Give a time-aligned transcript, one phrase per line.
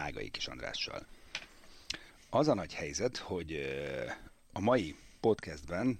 [0.00, 1.06] Ágai Kis Andrással.
[2.30, 3.58] Az a nagy helyzet, hogy
[4.52, 5.98] a mai podcastben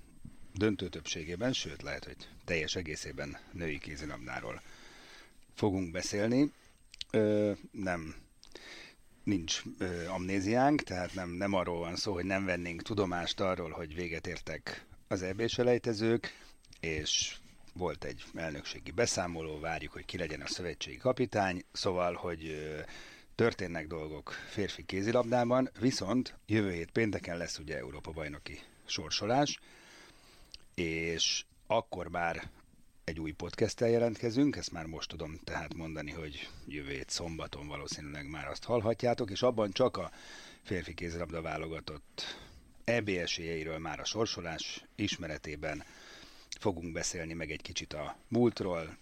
[0.55, 4.63] döntő többségében, sőt lehet, hogy teljes egészében női kézilabdáról
[5.55, 6.53] fogunk beszélni.
[7.71, 8.15] Nem
[9.23, 13.95] nincs ö, amnéziánk, tehát nem, nem arról van szó, hogy nem vennénk tudomást arról, hogy
[13.95, 15.41] véget értek az eb
[16.81, 17.37] és
[17.73, 22.81] volt egy elnökségi beszámoló, várjuk, hogy ki legyen a szövetségi kapitány, szóval, hogy ö,
[23.41, 29.61] történnek dolgok férfi kézilabdában, viszont jövő hét pénteken lesz ugye Európa bajnoki sorsolás,
[30.75, 32.51] és akkor már
[33.05, 38.31] egy új podcasttel jelentkezünk, ezt már most tudom tehát mondani, hogy jövő hét szombaton valószínűleg
[38.31, 40.11] már azt hallhatjátok, és abban csak a
[40.63, 42.39] férfi kézilabda válogatott
[42.85, 45.85] EB esélyeiről már a sorsolás ismeretében
[46.59, 48.97] fogunk beszélni meg egy kicsit a múltról,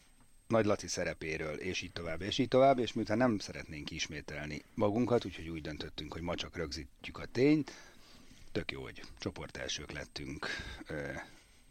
[0.48, 5.24] nagy Laci szerepéről, és így tovább, és így tovább, és miután nem szeretnénk ismételni magunkat,
[5.24, 7.72] úgyhogy úgy döntöttünk, hogy ma csak rögzítjük a tényt,
[8.52, 10.46] tök jó, hogy csoport elsők lettünk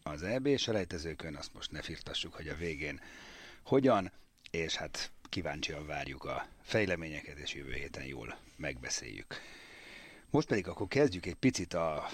[0.03, 3.01] az EB selejtezőkön, azt most ne firtassuk, hogy a végén
[3.63, 4.11] hogyan,
[4.51, 9.35] és hát kíváncsian várjuk a fejleményeket, és jövő héten jól megbeszéljük.
[10.29, 12.07] Most pedig akkor kezdjük egy picit a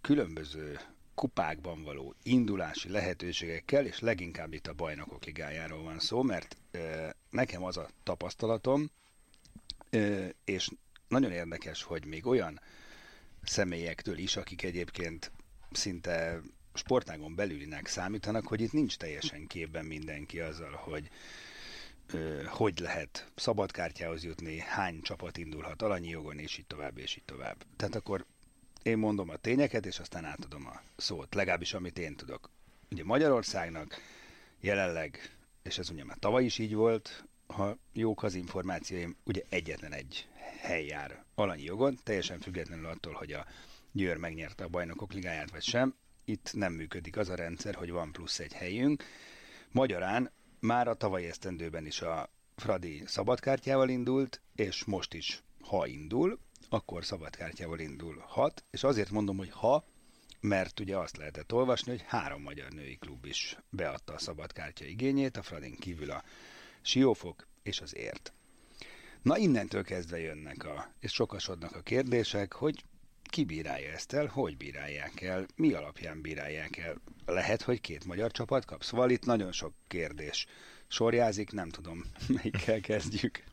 [0.00, 0.80] különböző
[1.14, 7.64] kupákban való indulási lehetőségekkel, és leginkább itt a bajnokok ligájáról van szó, mert ö, nekem
[7.64, 8.90] az a tapasztalatom,
[9.90, 10.68] ö, és
[11.08, 12.60] nagyon érdekes, hogy még olyan
[13.42, 15.32] személyektől is, akik egyébként
[15.72, 16.40] szinte
[16.74, 21.08] sportágon belülinek számítanak, hogy itt nincs teljesen képben mindenki azzal, hogy
[22.06, 27.24] ö, hogy lehet szabadkártyához jutni, hány csapat indulhat alanyi jogon, és így tovább, és így
[27.24, 27.56] tovább.
[27.76, 28.26] Tehát akkor
[28.84, 32.50] én mondom a tényeket, és aztán átadom a szót, legalábbis amit én tudok.
[32.90, 33.96] Ugye Magyarországnak
[34.60, 39.92] jelenleg, és ez ugye már tavaly is így volt, ha jók az információim, ugye egyetlen
[39.92, 40.28] egy
[40.60, 43.46] hely jár alanyi jogon, teljesen függetlenül attól, hogy a
[43.92, 48.12] Győr megnyerte a bajnokok ligáját vagy sem, itt nem működik az a rendszer, hogy van
[48.12, 49.04] plusz egy helyünk.
[49.70, 50.30] Magyarán
[50.60, 56.38] már a tavalyi esztendőben is a Fradi szabadkártyával indult, és most is, ha indul,
[56.68, 59.84] akkor szabadkártyával indulhat, és azért mondom, hogy ha,
[60.40, 65.36] mert ugye azt lehetett olvasni, hogy három magyar női klub is beadta a szabadkártya igényét,
[65.36, 66.24] a Fradin kívül a
[66.82, 68.32] Siófok és az Ért.
[69.22, 72.84] Na innentől kezdve jönnek a, és sokasodnak a kérdések, hogy
[73.22, 77.00] ki bírálja ezt el, hogy bírálják el, mi alapján bírálják el.
[77.26, 78.82] Lehet, hogy két magyar csapat kap?
[78.82, 80.46] Szóval itt nagyon sok kérdés
[80.88, 82.04] sorjázik, nem tudom,
[82.34, 83.44] melyikkel kezdjük.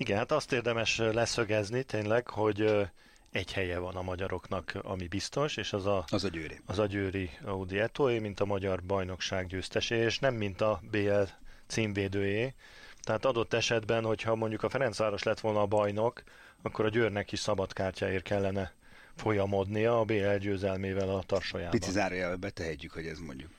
[0.00, 2.88] Igen, hát azt érdemes leszögezni tényleg, hogy
[3.30, 6.60] egy helye van a magyaroknak, ami biztos, és az a, az a győri.
[6.66, 11.22] Az a győri Audi Etoé, mint a magyar bajnokság győztesé, és nem mint a BL
[11.66, 12.54] címvédőjé.
[13.02, 16.22] Tehát adott esetben, hogyha mondjuk a Ferencváros lett volna a bajnok,
[16.62, 18.72] akkor a Győrnek is szabad kártyáért kellene
[19.16, 21.78] folyamodnia a BL győzelmével a tarsolyában.
[21.78, 23.50] Pici zárójelbe betehetjük, hogy ez mondjuk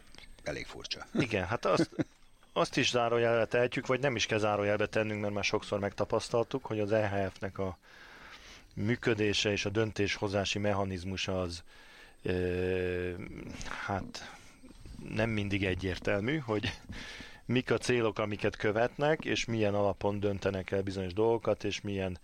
[0.43, 1.05] elég furcsa.
[1.13, 1.89] Igen, hát azt,
[2.53, 6.79] azt is zárójelbe tehetjük, vagy nem is kell zárójelbe tennünk, mert már sokszor megtapasztaltuk, hogy
[6.79, 7.77] az EHF-nek a
[8.73, 11.63] működése és a döntéshozási mechanizmusa az
[12.23, 13.11] ö,
[13.85, 14.31] hát
[15.09, 16.79] nem mindig egyértelmű, hogy
[17.45, 22.19] mik a célok, amiket követnek, és milyen alapon döntenek el bizonyos dolgokat, és milyen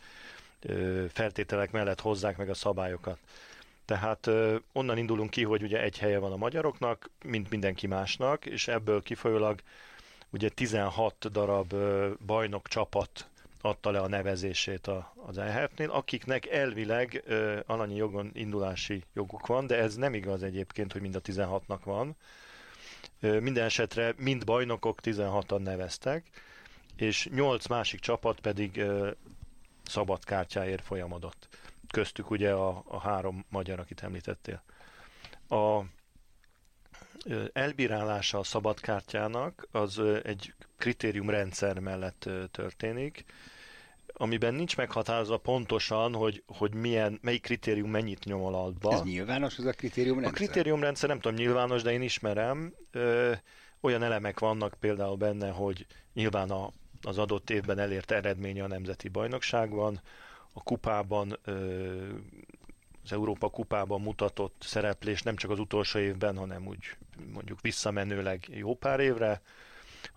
[0.62, 3.18] ö, feltételek mellett hozzák meg a szabályokat.
[3.85, 8.45] Tehát ö, onnan indulunk ki, hogy ugye egy helye van a magyaroknak, mint mindenki másnak,
[8.45, 9.62] és ebből kifolyólag
[10.29, 11.74] ugye 16 darab
[12.25, 13.29] bajnok csapat
[13.62, 19.68] adta le a nevezését a, az EHF-nél, akiknek elvileg ö, alanyi jogon indulási joguk van,
[19.68, 22.15] de ez nem igaz egyébként, hogy mind a 16-nak van.
[23.19, 26.25] Minden esetre mind bajnokok 16-an neveztek,
[26.95, 29.12] és 8 másik csapat pedig ö,
[29.83, 31.47] szabad kártyáért folyamodott.
[31.91, 34.63] Köztük ugye a, a három magyar, akit említettél.
[35.50, 35.81] A
[37.53, 43.25] elbírálása a szabadkártyának az egy kritériumrendszer mellett történik,
[44.19, 48.94] amiben nincs meghatározva pontosan, hogy, hogy milyen, melyik kritérium mennyit nyom alatba.
[48.94, 50.41] Ez nyilvános, ez a kritériumrendszer?
[50.41, 52.74] A kritériumrendszer nem tudom, nyilvános, de én ismerem.
[52.91, 53.33] Ö,
[53.81, 56.71] olyan elemek vannak például benne, hogy nyilván a,
[57.01, 60.01] az adott évben elért eredménye a nemzeti bajnokságban,
[60.53, 62.07] a kupában ö,
[63.07, 66.95] az Európa kupában mutatott szereplés nem csak az utolsó évben, hanem úgy
[67.33, 69.42] mondjuk visszamenőleg jó pár évre.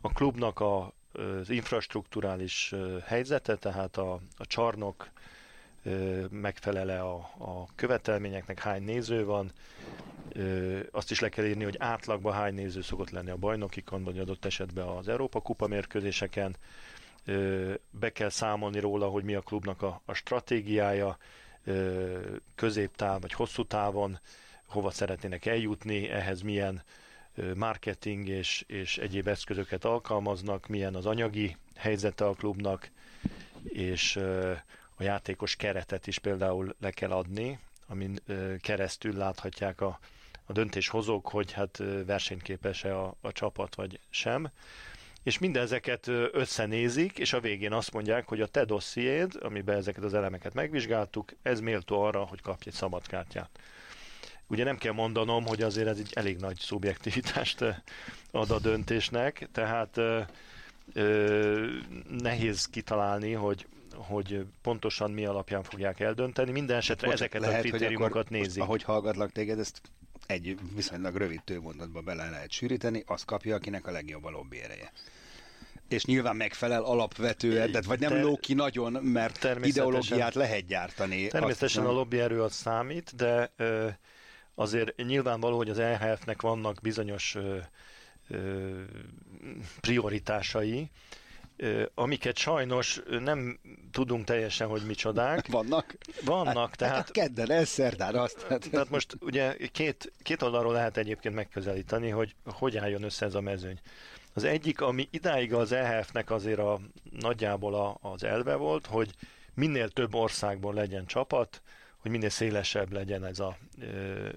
[0.00, 2.74] A klubnak a, az infrastruktúrális
[3.06, 5.10] helyzete, tehát a, a csarnok
[6.30, 9.52] megfelele a, a követelményeknek, hány néző van.
[10.90, 14.44] Azt is le kell írni, hogy átlagban hány néző szokott lenni a bajnokikon, vagy adott
[14.44, 16.56] esetben az Európa Kupa mérkőzéseken.
[17.90, 21.16] Be kell számolni róla, hogy mi a klubnak a, a stratégiája,
[22.54, 24.18] középtáv vagy hosszú távon
[24.66, 26.82] hova szeretnének eljutni, ehhez milyen
[27.54, 32.90] marketing és, és egyéb eszközöket alkalmaznak, milyen az anyagi helyzete a klubnak,
[33.62, 34.16] és
[34.96, 38.18] a játékos keretet is például le kell adni, amin
[38.60, 39.98] keresztül láthatják a,
[40.44, 44.50] a döntéshozók, hogy hát versenyképes-e a, a csapat, vagy sem
[45.22, 50.14] és mindezeket összenézik, és a végén azt mondják, hogy a te dossziéd, amiben ezeket az
[50.14, 53.50] elemeket megvizsgáltuk, ez méltó arra, hogy kapj egy szabadkártyát.
[54.46, 57.64] Ugye nem kell mondanom, hogy azért ez egy elég nagy szubjektivitást
[58.30, 60.20] ad a döntésnek, tehát ö,
[60.92, 61.66] ö,
[62.08, 66.50] nehéz kitalálni, hogy hogy pontosan mi alapján fogják eldönteni.
[66.50, 68.46] Minden esetre Bocs, ezeket lehet, a kritériumokat nézik.
[68.46, 69.80] Most, ahogy hallgatlak téged, ezt
[70.26, 74.92] egy viszonylag rövid tőmondatba bele lehet sűríteni, az kapja, akinek a legjobb a lobby ereje.
[75.88, 81.26] És nyilván megfelel alapvetően, de vagy nem Ter- ló ki nagyon, mert ideológiát lehet gyártani.
[81.26, 83.88] Természetesen azt, a lobby erő az számít, de ö,
[84.54, 87.58] azért nyilvánvaló, hogy az EHF-nek vannak bizonyos ö,
[88.28, 88.80] ö,
[89.80, 90.90] prioritásai,
[91.94, 93.58] amiket sajnos nem
[93.90, 95.46] tudunk teljesen, hogy micsodák.
[95.58, 95.96] Vannak?
[96.24, 96.94] Vannak, hát, tehát...
[96.94, 98.42] Hát kedden, ez szerdán azt.
[98.42, 98.70] Hát.
[98.70, 103.40] Tehát most ugye két, két oldalról lehet egyébként megközelíteni, hogy hogy álljon össze ez a
[103.40, 103.78] mezőny.
[104.34, 106.80] Az egyik, ami idáig az EHF-nek azért a,
[107.10, 109.10] nagyjából a, az elve volt, hogy
[109.54, 111.62] minél több országból legyen csapat,
[111.98, 113.56] hogy minél szélesebb legyen ez a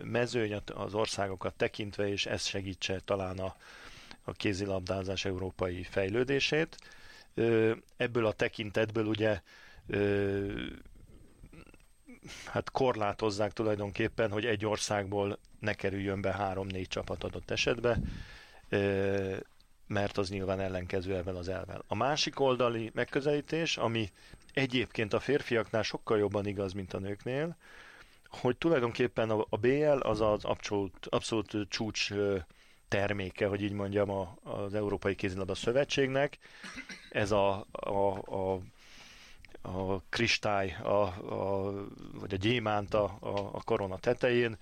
[0.04, 3.56] mezőny az országokat tekintve, és ez segítse talán a,
[4.24, 6.78] a kézilabdázás európai fejlődését
[7.98, 9.42] ebből a tekintetből ugye
[12.46, 18.00] hát korlátozzák tulajdonképpen, hogy egy országból ne kerüljön be három-négy csapat adott esetbe,
[19.88, 21.84] mert az nyilván ellenkező ebben az elvel.
[21.88, 24.12] A másik oldali megközelítés, ami
[24.54, 27.58] egyébként a férfiaknál sokkal jobban igaz, mint a nőknél,
[28.28, 32.10] hogy tulajdonképpen a BL az az abszolút, abszolút csúcs
[32.98, 36.38] terméke, hogy így mondjam, a, az Európai Kézilabda Szövetségnek.
[37.12, 37.98] Ez a, a,
[38.36, 38.60] a
[39.66, 41.72] a kristály, a, a,
[42.14, 43.18] vagy a gyémánt a,
[43.52, 44.58] a, korona tetején,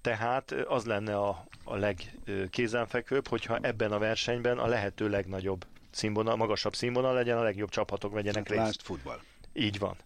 [0.00, 6.74] tehát az lenne a, a legkézenfekvőbb, hogyha ebben a versenyben a lehető legnagyobb színvonal, magasabb
[6.74, 8.62] színvonal legyen, a legjobb csapatok vegyenek részt.
[8.62, 9.20] Lásd futball.
[9.52, 9.96] Így van.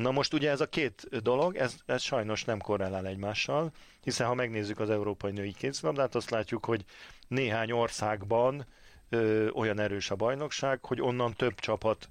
[0.00, 4.34] Na most ugye ez a két dolog, ez, ez sajnos nem korrelál egymással, hiszen ha
[4.34, 6.84] megnézzük az európai női kézilabdát, azt látjuk, hogy
[7.28, 8.66] néhány országban
[9.08, 12.08] ö, olyan erős a bajnokság, hogy onnan több csapat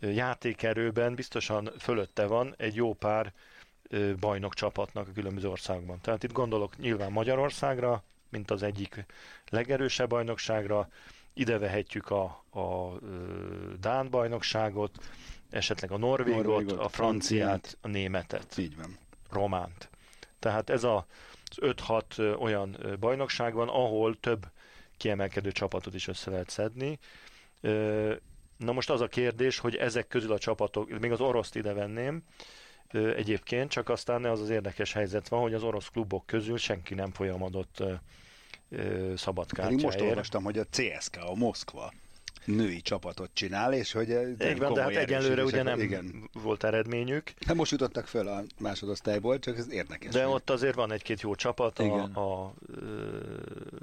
[0.00, 3.32] ö, játékerőben biztosan fölötte van egy jó pár
[3.88, 6.00] ö, bajnok csapatnak a különböző országban.
[6.00, 9.04] Tehát itt gondolok nyilván Magyarországra, mint az egyik
[9.50, 10.88] legerősebb bajnokságra,
[11.32, 12.98] ide vehetjük a, a
[13.80, 14.98] Dán bajnokságot,
[15.50, 18.98] esetleg a Norvégot, Norvégot a franciát, a németet, Így van.
[19.30, 19.88] románt.
[20.38, 21.06] Tehát ez a,
[21.44, 24.46] az 5-6 olyan bajnokság van, ahol több
[24.96, 26.98] kiemelkedő csapatot is össze lehet szedni.
[28.56, 32.22] Na most az a kérdés, hogy ezek közül a csapatok, még az oroszt ide venném,
[32.92, 37.12] egyébként, csak aztán az az érdekes helyzet van, hogy az orosz klubok közül senki nem
[37.12, 37.82] folyamodott
[39.16, 39.80] szabadkártyáért.
[39.80, 41.92] Én most olvastam, hogy a CSK, a Moszkva
[42.44, 46.30] női csapatot csinál, és hogy Igen, de hát egyelőre ugye nem igen.
[46.32, 47.32] volt eredményük.
[47.46, 50.12] Hát most jutottak föl a másodosztályból, csak ez érdekes.
[50.12, 52.54] De ott azért van egy-két jó csapat, a, a, a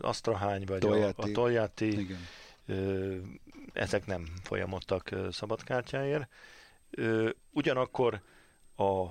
[0.01, 1.21] Astrahány, vagy Toljati.
[1.21, 1.99] a, a Toljati.
[1.99, 2.27] Igen.
[3.73, 6.27] Ezek nem folyamodtak szabadkártyáért.
[7.51, 8.21] Ugyanakkor
[8.77, 9.05] a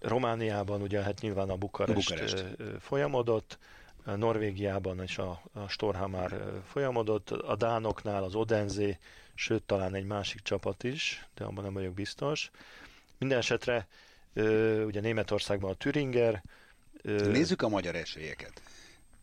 [0.00, 2.46] Romániában ugye hát nyilván a Bukarest, a Bukarest.
[2.80, 3.58] folyamodott,
[4.04, 8.98] Norvégiában is a, a Storha már folyamodott, a Dánoknál az Odense,
[9.34, 12.50] sőt talán egy másik csapat is, de abban nem vagyok biztos.
[13.18, 13.88] Minden esetre
[14.84, 16.42] ugye Németországban a Thüringer.
[17.02, 17.30] Ö...
[17.30, 18.62] Nézzük a magyar esélyeket.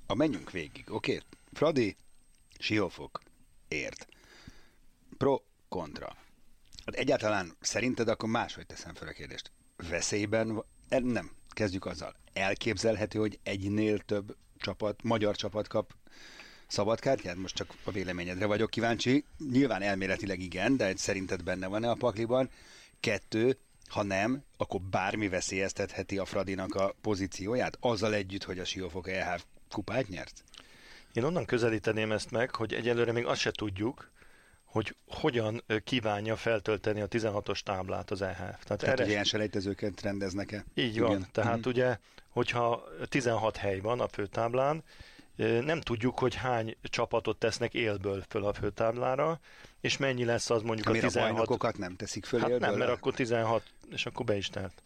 [0.06, 1.12] A menjünk végig, oké?
[1.12, 1.26] Okay?
[1.54, 1.96] Fradi,
[2.60, 3.22] Siófok,
[3.68, 4.08] ért.
[5.18, 6.16] Pro, kontra.
[6.86, 9.52] Hát egyáltalán szerinted akkor máshogy teszem fel a kérdést.
[9.90, 12.16] Veszélyben, e, nem, kezdjük azzal.
[12.34, 15.94] Elképzelhető, hogy egynél több csapat, magyar csapat kap
[16.68, 17.36] szabadkártyát?
[17.36, 19.26] Most csak a véleményedre vagyok kíváncsi.
[19.52, 22.50] Nyilván elméletileg igen, de szerinted benne van-e a pakliban?
[23.00, 23.58] Kettő,
[23.90, 29.40] ha nem, akkor bármi veszélyeztetheti a Fradinak a pozícióját, azzal együtt, hogy a Siófok EH
[29.70, 30.44] kupát nyert?
[31.14, 34.12] Én onnan közelíteném ezt meg, hogy egyelőre még azt se tudjuk,
[34.78, 38.38] hogy hogyan kívánja feltölteni a 16-os táblát az EHF.
[38.38, 39.10] Tehát, tehát erre...
[39.10, 40.66] ilyen selejtezőket rendeznek-e?
[40.74, 41.08] Így Igen.
[41.08, 41.28] van.
[41.32, 41.70] Tehát mm.
[41.70, 41.98] ugye,
[42.30, 44.84] hogyha 16 hely van a főtáblán,
[45.62, 49.40] nem tudjuk, hogy hány csapatot tesznek élből föl a főtáblára,
[49.82, 51.64] és mennyi lesz az mondjuk Amire a 16...
[51.64, 52.70] a nem teszik föl hát élből?
[52.70, 54.84] nem, mert akkor 16, és akkor be is telt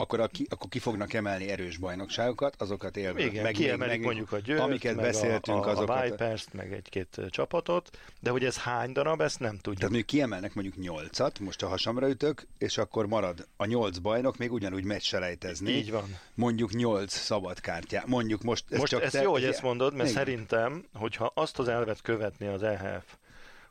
[0.00, 3.24] akkor, a, ki, akkor ki fognak emelni erős bajnokságokat, azokat élve.
[3.24, 5.98] Igen, meg, kiemelik meg, mondjuk a Győrt, amiket meg beszéltünk, a, a, azokat.
[5.98, 9.74] a Vipers-t, meg egy-két csapatot, de hogy ez hány darab, ezt nem tudjuk.
[9.74, 14.36] Tehát mondjuk kiemelnek mondjuk nyolcat, most a hasamra ütök, és akkor marad a nyolc bajnok,
[14.36, 15.70] még ugyanúgy megy selejtezni.
[15.70, 16.18] Így van.
[16.34, 18.06] Mondjuk nyolc szabad kártyát.
[18.06, 18.64] Mondjuk most...
[18.70, 19.22] Ez most csak ez te...
[19.22, 20.22] jó, hogy ezt mondod, mert Igen.
[20.22, 23.04] szerintem, hogyha azt az elvet követni az EHF,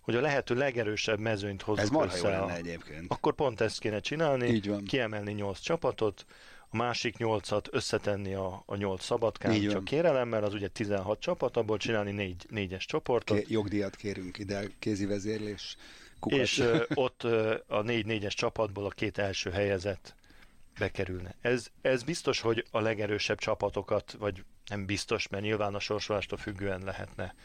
[0.09, 2.29] hogy a lehető legerősebb mezőnyt hozzuk Ez marha össze.
[2.29, 3.05] Lenne egyébként.
[3.11, 4.83] Akkor pont ezt kéne csinálni, Így van.
[4.83, 6.25] kiemelni nyolc csapatot,
[6.69, 12.11] a másik nyolcat összetenni a, a nyolc szabadkártya kérelemmel, az ugye 16 csapat, abból csinálni
[12.11, 13.37] négy, négyes csoportot.
[13.37, 15.77] Ké, jogdíjat kérünk ide, kézi vezérlés.
[16.19, 16.39] Kukat.
[16.39, 20.15] És ö, ott ö, a négy-négyes csapatból a két első helyezett
[20.79, 21.35] bekerülne.
[21.41, 26.81] Ez, ez biztos, hogy a legerősebb csapatokat, vagy nem biztos, mert nyilván a sorsolástól függően
[26.83, 27.35] lehetne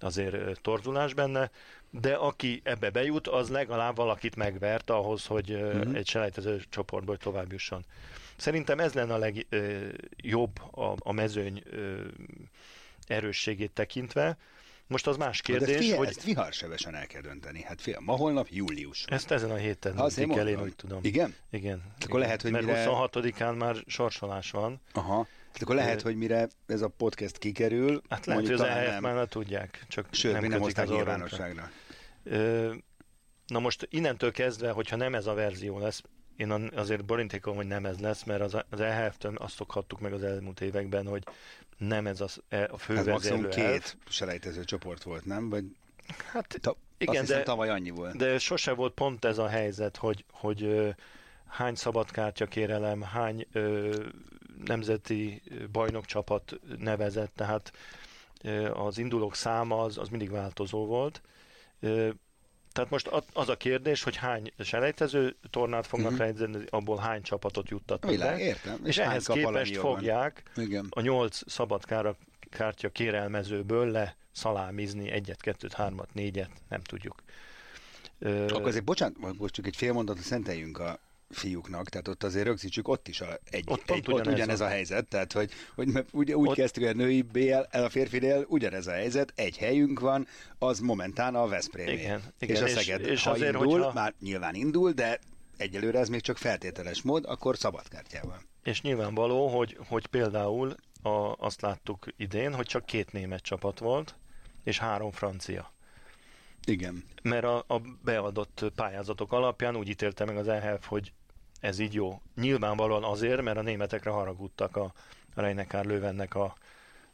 [0.00, 1.50] azért torzulás benne,
[2.00, 5.96] de aki ebbe bejut, az legalább valakit megvert ahhoz, hogy uh-huh.
[5.96, 7.84] egy selejtező csoportból tovább jusson.
[8.36, 11.62] Szerintem ez lenne a legjobb a, a mezőny
[13.06, 14.36] erősségét tekintve.
[14.88, 16.08] Most az más kérdés, de fia, hogy...
[16.08, 17.62] Ezt viharsebesen el kell dönteni.
[17.62, 19.04] Hát fél, ma holnap július.
[19.06, 20.98] Ezt ezen a héten döntik el, én úgy tudom.
[21.02, 21.34] Igen?
[21.50, 21.82] Igen.
[21.92, 22.86] Hát akkor lehet, hogy Mert mire...
[22.88, 24.80] 26-án már sorsolás van.
[24.92, 25.26] Aha.
[25.52, 28.02] Hát akkor lehet, hogy mire ez a podcast kikerül...
[28.08, 31.70] Hát lehet, hogy az EHF már tudják, csak Sőt, nem, nem hozták nyilvánosságra.
[33.46, 36.02] Na most innentől kezdve, hogyha nem ez a verzió lesz,
[36.36, 40.22] én azért borintékom, hogy nem ez lesz, mert az, az EHF-től azt szokhattuk meg az
[40.22, 41.22] elmúlt években, hogy
[41.78, 45.48] nem ez az, e, a fő hát maximum két selejtező csoport volt, nem?
[45.48, 45.64] Vagy
[46.32, 48.16] hát ta, igen, de, tavaly annyi volt.
[48.16, 50.88] De sose volt pont ez a helyzet, hogy, hogy ö,
[51.46, 53.94] hány szabadkártya kérelem, hány ö,
[54.64, 55.42] nemzeti
[55.72, 57.72] bajnokcsapat nevezett, tehát
[58.42, 61.22] ö, az indulók száma az, az mindig változó volt.
[62.72, 66.26] Tehát most az a kérdés, hogy hány selejtező tornát fognak uh-huh.
[66.26, 68.42] rejteni, abból hány csapatot juttatnak Világ, be.
[68.42, 68.78] Értem.
[68.82, 70.86] És, és ehhez képest fogják Igen.
[70.90, 72.16] a nyolc szabadkára
[72.50, 77.22] kártya kérelmezőből le szalámizni egyet, kettőt, hármat, négyet, nem tudjuk.
[78.20, 80.98] Akkor azért, bocsánat, most csak egy fél mondatot szenteljünk a
[81.30, 85.08] fiúknak, tehát ott azért rögzítsük, ott is a, egy, ott, egy, ott ugyanez a helyzet,
[85.08, 86.54] tehát hogy, hogy úgy, úgy ott...
[86.54, 90.26] kezdtük a női BL, a férfinél ugyanez a helyzet, egy helyünk van,
[90.58, 91.88] az momentán a Veszprém.
[91.88, 93.92] Igen, igen, és a Szeged, és, és ha azért, indul, hogyha...
[93.92, 95.18] már nyilván indul, de
[95.56, 98.40] egyelőre ez még csak feltételes mód, akkor szabadkártyával.
[98.62, 104.14] És nyilvánvaló, hogy, hogy például a, azt láttuk idén, hogy csak két német csapat volt,
[104.64, 105.74] és három francia.
[106.66, 107.04] Igen.
[107.22, 111.12] Mert a, a beadott pályázatok alapján úgy ítélte meg az EHF, hogy
[111.60, 112.20] ez így jó.
[112.34, 114.92] Nyilvánvalóan azért, mert a németekre haragudtak a
[115.34, 116.56] Reinekár Löwennek a,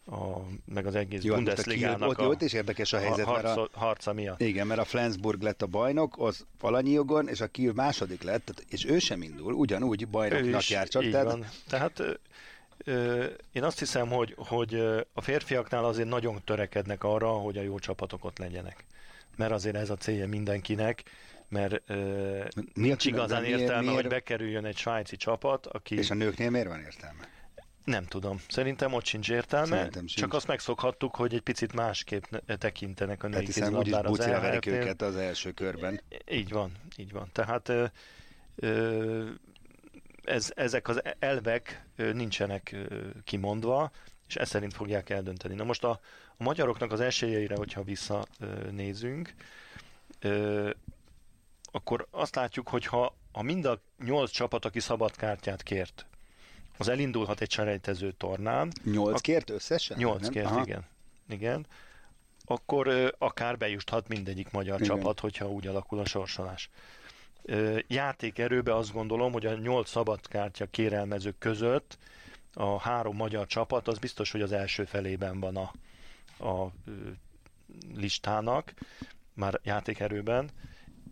[0.06, 3.54] a, meg az egész jó, Bundesligának ott, a, ott is érdekes a helyzet, a harca,
[3.54, 4.40] mert a, harca miatt.
[4.40, 8.64] Igen, mert a Flensburg lett a bajnok, az valanyi jogon, és a Kiel második lett,
[8.68, 11.10] és ő sem indul, ugyanúgy bajnoknak jár csak.
[11.10, 11.24] tehát...
[11.24, 11.46] Van.
[11.68, 12.02] tehát
[12.84, 14.74] ö, én azt hiszem, hogy, hogy
[15.12, 18.84] a férfiaknál azért nagyon törekednek arra, hogy a jó csapatok ott legyenek
[19.36, 21.02] mert azért ez a célja mindenkinek,
[21.48, 24.00] mert uh, nincs igazán miért, értelme, miért?
[24.00, 25.96] hogy bekerüljön egy svájci csapat, aki...
[25.96, 27.28] És a nőknél miért van értelme?
[27.84, 28.40] Nem tudom.
[28.48, 29.76] Szerintem ott sincs értelme.
[29.76, 30.20] Szerintem sincs.
[30.20, 35.02] Csak azt megszokhattuk, hogy egy picit másképp tekintenek a női hát kézilabdára az verik őket
[35.02, 36.00] az első körben.
[36.30, 37.28] Így van, így van.
[37.32, 37.84] Tehát ö,
[38.56, 39.28] ö,
[40.24, 42.76] ez, ezek az elvek nincsenek
[43.24, 43.90] kimondva,
[44.32, 45.54] és ezt szerint fogják eldönteni.
[45.54, 46.00] Na most a,
[46.36, 49.34] a magyaroknak az esélyeire, hogyha visszanézünk,
[51.72, 56.06] akkor azt látjuk, hogy ha, ha mind a nyolc csapat, aki szabad kártyát kért,
[56.78, 58.72] az elindulhat egy cselejtező tornán.
[58.84, 59.96] Nyolc kért összesen?
[59.98, 60.60] Nyolc kért, Aha.
[60.60, 60.84] igen.
[61.28, 61.66] Igen.
[62.44, 64.96] Akkor ö, akár bejusthat mindegyik magyar Igen.
[64.96, 66.70] csapat, hogyha úgy alakul a sorsolás.
[67.86, 71.98] Játékerőbe azt gondolom, hogy a nyolc szabadkártya kérelmezők között
[72.54, 75.72] a három magyar csapat az biztos, hogy az első felében van a,
[76.48, 76.70] a
[77.94, 78.74] listának,
[79.34, 80.50] már játékerőben,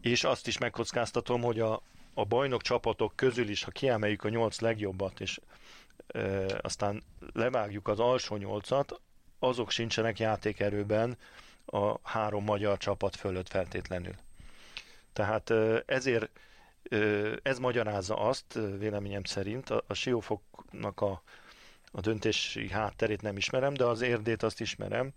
[0.00, 1.82] és azt is megkockáztatom, hogy a,
[2.14, 5.40] a bajnok csapatok közül is, ha kiemeljük a nyolc legjobbat, és
[6.06, 9.00] e, aztán levágjuk az alsó nyolcat,
[9.38, 11.16] azok sincsenek játékerőben
[11.66, 14.14] a három magyar csapat fölött feltétlenül.
[15.12, 15.50] Tehát
[15.86, 16.28] ezért
[17.42, 21.22] ez magyarázza azt, véleményem szerint, a, a Siófoknak a,
[21.92, 25.12] a döntési hátterét nem ismerem, de az érdét azt ismerem.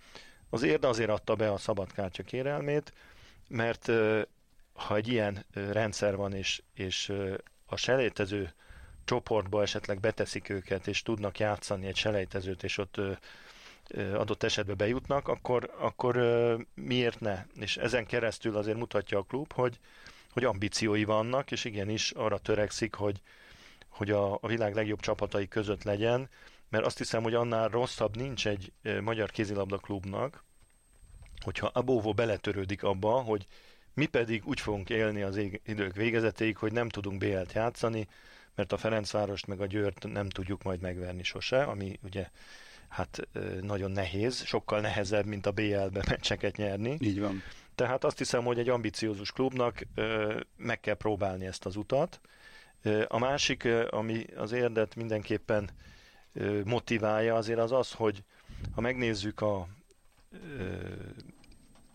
[0.50, 2.94] Az érde azért adta be a szabadkártya kérelmét,
[3.48, 3.92] mert
[4.74, 7.14] ha egy ilyen rendszer van, és, és
[7.66, 8.54] a selejtező
[9.06, 13.00] csoportba esetleg beteszik őket, és tudnak játszani egy selejtezőt, és ott
[14.14, 16.16] adott esetben bejutnak, akkor, akkor
[16.74, 17.46] miért ne?
[17.60, 19.80] És ezen keresztül azért mutatja a klub, hogy,
[20.34, 23.22] hogy ambíciói vannak, és igenis arra törekszik, hogy,
[23.90, 26.30] hogy a, a világ legjobb csapatai között legyen,
[26.70, 28.72] mert azt hiszem, hogy annál rosszabb nincs egy
[29.02, 30.44] magyar kézilabda klubnak,
[31.44, 33.48] hogyha Abóvó beletörődik abba, hogy
[33.94, 38.08] mi pedig úgy fogunk élni az idők végezetéig, hogy nem tudunk BL-t játszani,
[38.56, 42.30] mert a Ferencvárost meg a Győrt nem tudjuk majd megverni sose, ami ugye
[42.88, 43.28] hát
[43.62, 46.98] nagyon nehéz, sokkal nehezebb, mint a BL-be meccseket nyerni.
[47.00, 47.42] Így van.
[47.76, 49.82] Tehát azt hiszem, hogy egy ambiciózus klubnak
[50.58, 52.22] meg kell próbálni ezt az utat.
[53.08, 55.70] A másik, ami az érdet mindenképpen
[56.66, 58.24] motiválja, azért az az, hogy
[58.76, 59.68] ha megnézzük a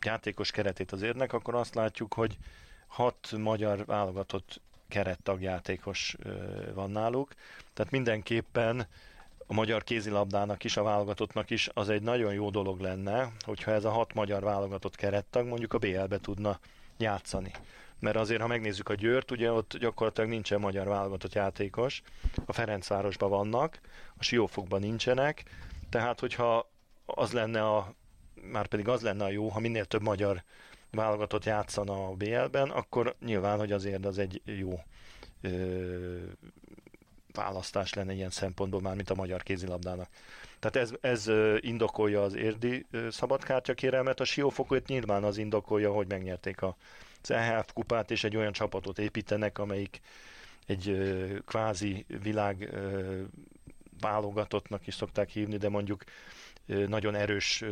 [0.02, 2.38] játékos keretét az érnek, akkor azt látjuk, hogy
[2.86, 6.16] hat magyar válogatott kerettagjátékos
[6.74, 7.34] van náluk,
[7.74, 8.86] tehát mindenképpen
[9.50, 13.84] a magyar kézilabdának is, a válogatottnak is az egy nagyon jó dolog lenne, hogyha ez
[13.84, 16.58] a hat magyar válogatott kerettag mondjuk a BL-be tudna
[16.98, 17.52] játszani.
[18.00, 22.02] Mert azért, ha megnézzük a Győrt, ugye ott gyakorlatilag nincsen magyar válogatott játékos,
[22.46, 23.80] a Ferencvárosban vannak,
[24.16, 25.44] a Siófokban nincsenek,
[25.90, 26.70] tehát hogyha
[27.06, 27.94] az lenne a,
[28.42, 30.42] már pedig az lenne a jó, ha minél több magyar
[30.90, 34.80] válogatott játszana a BL-ben, akkor nyilván, hogy azért az egy jó
[37.38, 40.08] választás lenne ilyen szempontból már, mint a magyar kézilabdának.
[40.58, 46.62] Tehát ez, ez indokolja az érdi szabadkártya kérelmet, a Siófokot nyilván az indokolja, hogy megnyerték
[46.62, 46.76] a
[47.28, 50.00] EHF kupát, és egy olyan csapatot építenek, amelyik
[50.66, 50.98] egy
[51.46, 52.70] kvázi világ
[54.00, 56.04] válogatottnak is szokták hívni, de mondjuk
[56.66, 57.64] nagyon erős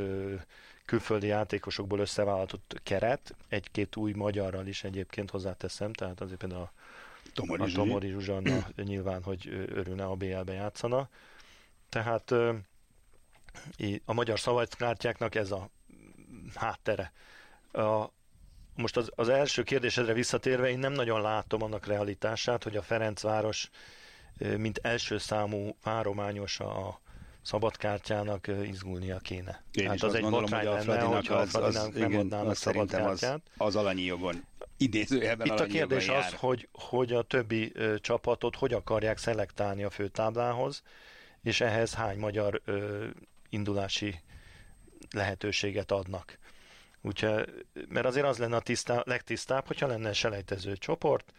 [0.84, 6.72] külföldi játékosokból összevállalatott keret, egy-két új magyarral is egyébként hozzáteszem, tehát azért például a
[7.36, 11.08] Tomori, a Tomori Zsuzsanna nyilván, hogy örülne a BL-be játszana.
[11.88, 12.30] Tehát
[14.04, 15.70] a magyar szabadkártyáknak ez a
[16.54, 17.12] háttere.
[17.72, 18.04] A,
[18.74, 23.70] most az, az első kérdésedre visszatérve, én nem nagyon látom annak realitását, hogy a Ferencváros
[24.38, 27.00] mint első számú várományos a
[27.46, 29.62] szabadkártyának izgulnia kéne.
[29.72, 33.04] Én hát az egy gondolom, hogy a Fradinak az, az, az, nem igen, az szerintem
[33.04, 34.44] az, az alanyi jogon
[34.76, 39.90] idézőjelben Itt a kérdés az, hogy, hogy a többi ö, csapatot hogy akarják szelektálni a
[39.90, 40.82] főtáblához,
[41.42, 43.06] és ehhez hány magyar ö,
[43.48, 44.20] indulási
[45.10, 46.38] lehetőséget adnak.
[47.02, 51.32] Úgyhogy, mert azért az lenne a tisztá, legtisztább, hogyha lenne selejtező csoport,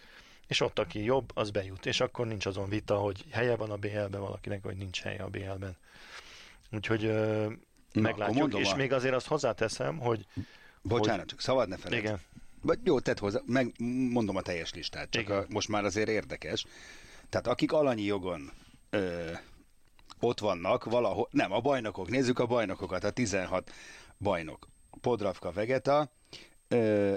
[0.47, 1.85] és ott, aki jobb, az bejut.
[1.85, 5.29] És akkor nincs azon vita, hogy helye van a BL-ben valakinek, vagy nincs helye a
[5.29, 5.77] BL-ben.
[6.71, 7.47] Úgyhogy ö,
[7.91, 8.75] Na, meglátjuk, és a...
[8.75, 10.25] még azért azt hozzáteszem, hogy...
[10.81, 11.29] Bocsánat, hogy...
[11.29, 12.05] csak szabad ne felejtsd.
[12.05, 12.19] Igen.
[12.61, 13.73] Vagy jó, tedd hozzá, meg
[14.11, 16.65] mondom a teljes listát, csak a, most már azért érdekes.
[17.29, 18.51] Tehát akik alanyi jogon
[18.89, 19.31] ö,
[20.19, 23.71] ott vannak valahol, nem, a bajnokok, nézzük a bajnokokat, a 16
[24.17, 24.67] bajnok.
[25.01, 26.11] Podravka Vegeta,
[26.67, 27.13] ö,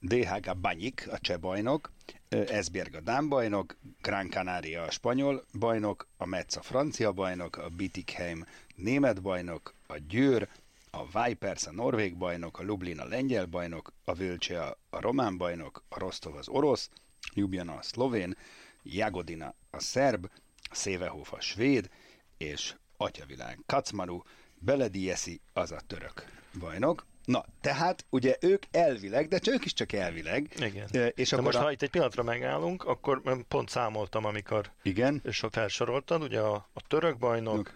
[0.00, 1.91] DHK Banyik, a cseh bajnok,
[2.32, 7.68] Esbjerg a Dán bajnok, Gran Canaria a spanyol bajnok, a Metz a francia bajnok, a
[7.68, 10.48] Bietigheim német bajnok, a Győr,
[10.90, 15.36] a Vipers a norvég bajnok, a Lublin a lengyel bajnok, a Völcse a, a román
[15.36, 16.90] bajnok, a Rostov az orosz,
[17.34, 18.36] Ljubljana a szlovén,
[18.82, 20.30] Jagodina a szerb,
[20.70, 21.90] a Szévehof a svéd,
[22.36, 24.22] és Atyavilág Kacmaru,
[24.58, 26.24] Beledieszi az a török
[26.58, 27.06] bajnok.
[27.24, 30.52] Na, tehát ugye ők elvileg, de ők is csak elvileg.
[30.56, 30.88] Igen.
[31.14, 31.62] És de akkor most, a...
[31.62, 35.20] ha itt egy pillanatra megállunk, akkor pont számoltam, amikor Igen.
[35.24, 37.72] és felsoroltad, ugye a, a török bajnok, Nuk.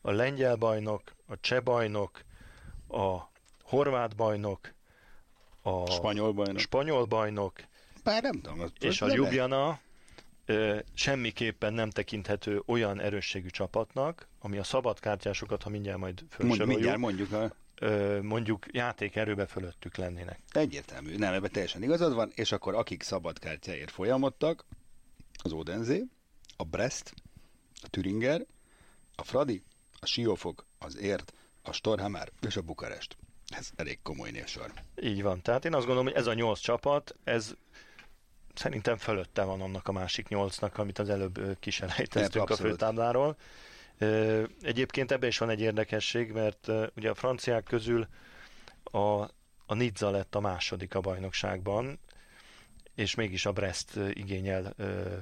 [0.00, 2.20] a lengyel bajnok, a cseh bajnok,
[2.88, 3.18] a
[3.62, 4.74] horvát bajnok,
[5.62, 7.52] a spanyol bajnok, spanyol bajnok
[8.04, 9.80] Bár nem tudom, az és a Ljubljana
[10.94, 17.32] semmiképpen nem tekinthető olyan erősségű csapatnak, ami a szabadkártyásokat, ha mindjárt majd felsoroljuk, mindjárt mondjuk
[17.32, 17.46] a ö,
[18.22, 20.40] mondjuk játékerőbe fölöttük lennének.
[20.52, 21.16] Egyértelmű.
[21.16, 24.64] Nem, ebben teljesen igazad van, és akkor akik szabadkártyáért folyamodtak,
[25.42, 26.04] az Odenzé,
[26.56, 27.14] a Brest,
[27.82, 28.46] a Türinger,
[29.14, 29.62] a Fradi,
[30.00, 33.16] a Siófok, az Ért, a Storhamar és a Bukarest.
[33.48, 34.72] Ez elég komoly névsor.
[35.02, 35.42] Így van.
[35.42, 37.54] Tehát én azt gondolom, hogy ez a nyolc csapat, ez
[38.54, 43.36] szerintem fölötte van annak a másik nyolcnak, amit az előbb kiselejteztünk a főtábláról.
[44.62, 48.06] Egyébként ebben is van egy érdekesség, mert ugye a franciák közül
[48.84, 48.98] a,
[49.66, 51.98] a Nizza lett a második a bajnokságban,
[52.94, 55.16] és mégis a Brest igényel ö,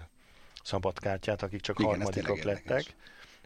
[0.62, 2.94] szabadkártyát, akik csak Igen, harmadikok lettek.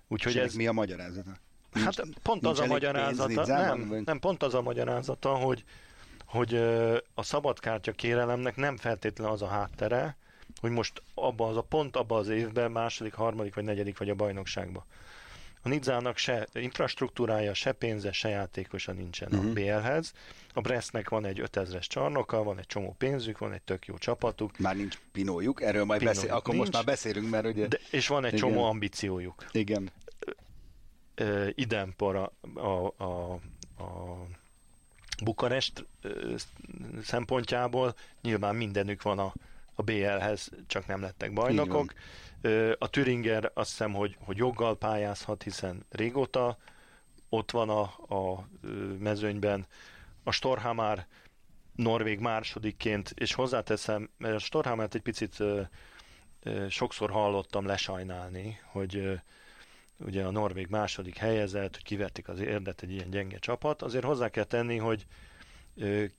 [0.08, 1.30] Úgyhogy És ez, mi a magyarázata?
[1.72, 4.04] Hát pont az a nincs magyarázata, nem, vagy?
[4.04, 5.64] nem, pont az a magyarázata, hogy,
[6.24, 6.54] hogy
[7.14, 10.16] a szabadkártya kérelemnek nem feltétlenül az a háttere,
[10.60, 14.14] hogy most abban az a pont abban az évben második, harmadik vagy negyedik vagy a
[14.14, 14.84] bajnokságban.
[15.62, 19.38] A Nidzának se infrastruktúrája, se pénze, se játékosa nincsen Mhm.
[19.38, 19.50] uh-huh.
[19.50, 20.12] a BL-hez.
[20.54, 24.58] A Brestnek van egy 5000-es csarnoka, van egy csomó pénzük, van egy tök jó csapatuk,
[24.58, 26.58] Már nincs pinójuk, erről majd Pinójuk beszél, akkor nincs.
[26.58, 27.66] most már beszélünk, mert ugye...
[27.66, 28.48] de, és van egy Igen.
[28.48, 29.44] csomó ambíciójuk.
[29.52, 29.90] Igen.
[31.54, 33.32] idempor a, a, a,
[33.82, 34.18] a
[35.24, 35.86] Bukarest
[37.02, 39.32] szempontjából nyilván mindenük van a,
[39.80, 41.92] a BL-hez, csak nem lettek bajnokok.
[42.78, 46.58] A Türinger azt hiszem, hogy, hogy joggal pályázhat, hiszen régóta
[47.28, 47.80] ott van a,
[48.14, 48.48] a
[48.98, 49.66] mezőnyben.
[50.22, 51.06] A Storhamar
[51.74, 55.60] Norvég másodikként, és hozzáteszem, mert a Storhamart egy picit ö,
[56.42, 59.14] ö, sokszor hallottam lesajnálni, hogy ö,
[59.98, 63.82] ugye a Norvég második helyezett, hogy kiverték az érdet egy ilyen gyenge csapat.
[63.82, 65.06] Azért hozzá kell tenni, hogy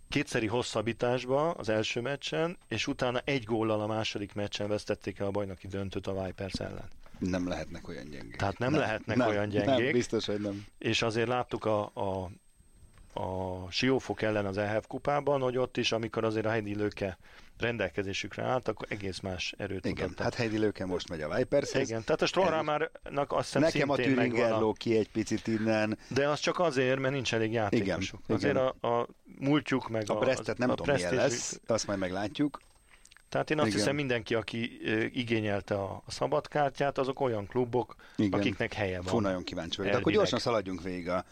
[0.09, 5.31] kétszeri hosszabbításba az első meccsen, és utána egy góllal a második meccsen vesztették el a
[5.31, 6.89] bajnoki döntőt a Vipers ellen.
[7.19, 8.35] Nem lehetnek olyan gyengék.
[8.35, 9.91] Tehát nem lehetnek olyan Nem, gyengék.
[9.91, 10.65] biztos, hogy nem.
[10.77, 12.29] És azért láttuk a, a,
[13.13, 17.17] a Siófok ellen az EHF kupában, hogy ott is, amikor azért a Heidi Lőke
[17.61, 20.23] rendelkezésükre állt, akkor egész más erőt Igen, mutattak.
[20.23, 21.89] hát Heidi Lőke most megy a Vipershez.
[21.89, 25.97] Igen, tehát a Strollrámárnak azt hiszem Nekem a Türinger ki egy picit innen.
[26.07, 28.19] De az csak azért, mert nincs elég játékosuk.
[28.23, 28.73] Igen, azért igen.
[28.81, 29.07] A, a
[29.39, 32.61] múltjuk, meg A a, Brestet nem a tudom milyen lesz, azt majd meglátjuk.
[33.29, 33.79] Tehát én azt Igen.
[33.79, 34.79] hiszem mindenki, aki
[35.19, 38.39] igényelte a, szabadkártyát, azok olyan klubok, Igen.
[38.39, 39.05] akiknek helye van.
[39.05, 39.91] Fú, nagyon kíváncsi vagyok.
[39.91, 41.25] De akkor gyorsan szaladjunk végig a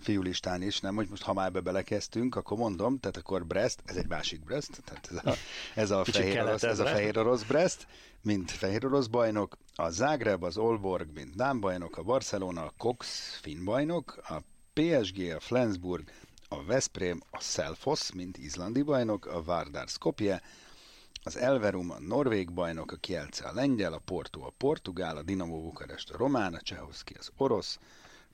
[0.00, 0.94] fiúlistán is, nem?
[0.94, 4.82] Hogy most ha már ebbe belekezdtünk, akkor mondom, tehát akkor Brest, ez egy másik Brest,
[4.84, 5.34] tehát ez a,
[5.74, 7.86] ez a, Kicsit fehér, orosz, ez a fehér orosz Brest,
[8.22, 13.38] mint fehér orosz bajnok, a Zágreb, az Olborg, mint Dán bajnok, a Barcelona, a Cox,
[13.42, 16.10] finn bajnok, a PSG, a Flensburg,
[16.48, 20.42] a Veszprém, a Selfoss, mint izlandi bajnok, a Vardar Skopje,
[21.22, 25.60] az Elverum a norvég bajnok, a Kielce a lengyel, a Porto a portugál, a Dinamo
[25.60, 27.78] Bukarest a román, a Csehovszki az orosz,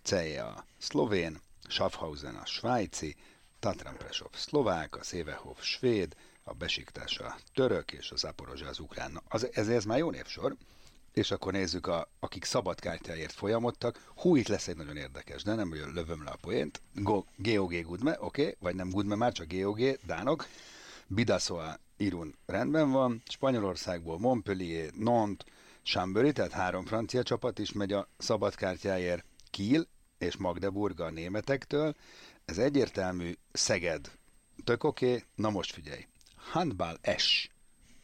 [0.02, 3.16] Celje a szlovén, Schaffhausen a svájci,
[3.58, 9.22] Tatran Presov szlovák, a Szévehov svéd, a Besiktas a török és az Zaporozsa az ukrán.
[9.28, 10.56] Az, ez, ez már jó névsor.
[11.12, 14.12] És akkor nézzük, a, akik szabadkártyáért folyamodtak.
[14.16, 16.80] Hú, itt lesz egy nagyon érdekes, de nem hogy lövöm le a poént.
[16.94, 20.46] Go, GOG Gudme, oké, okay, vagy nem Gudme már, csak GOG, Dánok.
[21.06, 23.22] Bidasoa Irun rendben van.
[23.28, 25.46] Spanyolországból Montpellier, Nantes,
[25.82, 29.24] Chambéry, tehát három francia csapat is megy a szabadkártyáért.
[29.50, 29.86] Kiel
[30.24, 31.94] és Magdeburg a németektől.
[32.44, 34.10] Ez egyértelmű, Szeged.
[34.64, 35.24] Tök oké, okay.
[35.34, 36.06] na most figyelj.
[36.36, 37.48] Handball S.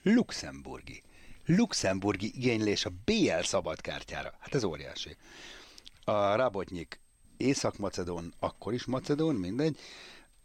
[0.03, 1.03] Luxemburgi.
[1.47, 4.35] Luxemburgi igénylés a BL szabadkártyára.
[4.39, 5.17] Hát ez óriási.
[6.05, 7.01] A Rabotnyik
[7.37, 9.79] Észak-Macedón, akkor is Macedón, mindegy.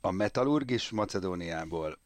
[0.02, 2.00] A Metallurg is Macedóniából.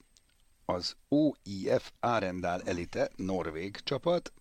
[0.66, 4.34] Az OIF Arendal Elite, norvég csapat.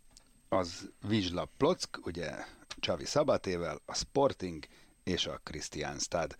[0.48, 2.30] Az Vizsla Plock, ugye
[2.80, 4.66] Csavi Szabatével, a Sporting
[5.08, 6.36] és a Kristianstad.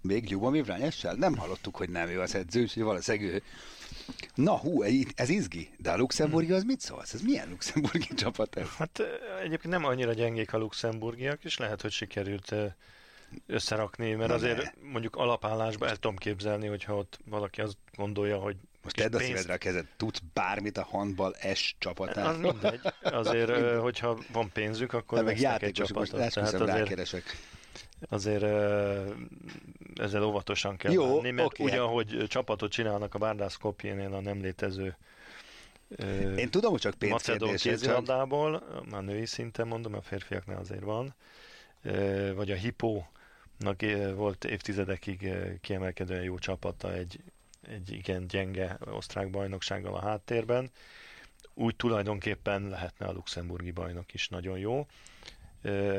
[0.00, 1.14] Még Ljubomir Vrányessel?
[1.14, 3.42] Nem hallottuk, hogy nem ő az edző, úgyhogy valószínűleg ő.
[4.34, 4.82] Na hú,
[5.14, 5.70] ez izgi.
[5.76, 7.12] De a luxemburgi az mit szólsz?
[7.12, 8.68] Ez milyen luxemburgi csapat ez?
[8.68, 9.00] Hát
[9.42, 12.54] egyébként nem annyira gyengék a luxemburgiak, és lehet, hogy sikerült
[13.46, 14.90] összerakni, mert Na azért ne.
[14.90, 19.52] mondjuk alapállásban el tudom képzelni, hogyha ott valaki azt gondolja, hogy Most tedd a szívedre
[19.52, 22.26] a kezed, tudsz bármit a handball S csapatán?
[22.26, 22.80] Az mindegy.
[23.02, 26.34] Azért, hogyha van pénzük, akkor Hát meg vesznek egy játékosok, most csapatot.
[26.34, 27.24] Tehát azért, rákeresek.
[28.08, 28.42] Azért
[29.94, 31.62] ezzel óvatosan kell Jó, bánni, mert oké.
[31.62, 34.96] úgy, ahogy csapatot csinálnak a Bárdás Skopjénél a nem létező
[36.36, 40.82] Én tudom, hogy csak Macedón pénzkérdés, csak kézilabdából, már női szinten mondom, a férfiaknál azért
[40.82, 41.14] van,
[42.34, 43.80] vagy a Hipónak
[44.14, 47.20] volt évtizedekig kiemelkedően jó csapata egy,
[47.62, 50.70] egy igen gyenge osztrák bajnoksággal a háttérben.
[51.54, 54.86] Úgy tulajdonképpen lehetne a luxemburgi bajnok is nagyon jó,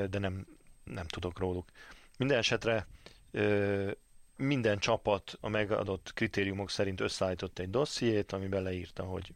[0.10, 0.46] de nem,
[0.94, 1.70] nem tudok róluk.
[2.18, 2.88] Minden esetre
[3.32, 3.92] ö,
[4.36, 9.34] minden csapat a megadott kritériumok szerint összeállított egy dossziét, amiben leírta, hogy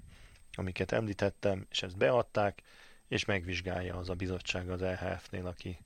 [0.54, 2.62] amiket említettem, és ezt beadták,
[3.08, 5.80] és megvizsgálja az a bizottság az EHF-nél, aki,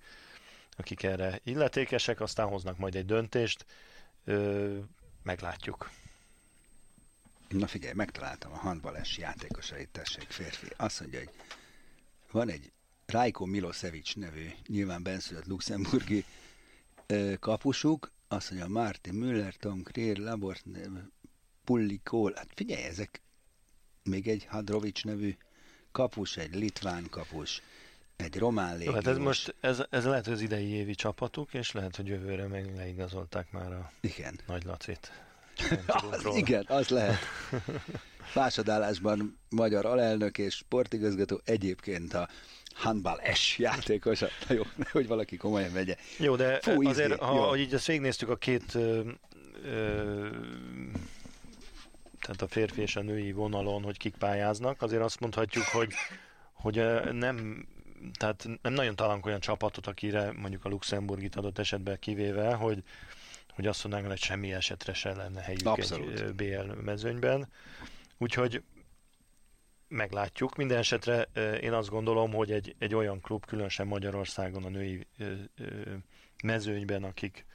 [0.78, 3.66] akik erre illetékesek, aztán hoznak majd egy döntést,
[4.26, 4.78] ö,
[5.24, 5.92] meglátjuk.
[7.48, 10.68] Na figyelj, megtaláltam a handbales játékosait, tessék férfi.
[10.76, 11.30] Azt mondja, hogy
[12.32, 12.72] van egy
[13.08, 16.26] Rajko Milosevic nevű, nyilván benszülött luxemburgi
[17.40, 20.64] kapusuk, azt mondja Martin Müller, Tom Krier, Labort,
[21.64, 22.34] Pulli Kohl.
[22.36, 23.22] Hát figyelj, ezek
[24.04, 25.36] még egy Hadrovics nevű
[25.92, 27.62] kapus, egy litván kapus,
[28.16, 28.96] egy román légiós.
[28.96, 32.48] Hát ez most, ez, ez lehet, hogy az idei évi csapatuk, és lehet, hogy jövőre
[32.48, 34.40] meg leigazolták már a Igen.
[34.48, 35.12] Nagy Lacit.
[36.12, 37.20] Az, igen, az lehet.
[38.34, 42.28] Másodállásban magyar alelnök és sportigazgató, egyébként a
[42.74, 45.96] handball S játékos, na jó, hogy valaki komolyan vegye.
[46.18, 47.56] Jó, de Fú, azért, ha jó.
[47.56, 49.02] így ezt végignéztük a két ö,
[49.64, 50.28] ö,
[52.22, 55.94] tehát a férfi és a női vonalon, hogy kik pályáznak, azért azt mondhatjuk, hogy,
[56.54, 56.76] hogy
[57.12, 57.68] nem
[58.18, 62.84] tehát nem nagyon találunk olyan csapatot, akire mondjuk a Luxemburgit adott esetben kivéve, hogy,
[63.56, 66.20] hogy azt mondanánk, hogy semmi esetre se lenne helyük Abszolút.
[66.20, 67.48] egy BL mezőnyben.
[68.18, 68.64] Úgyhogy
[69.88, 70.56] meglátjuk.
[70.56, 71.22] Minden esetre
[71.62, 75.08] én azt gondolom, hogy egy, egy olyan klub, különösen Magyarországon a női
[76.44, 77.46] mezőnyben, akik,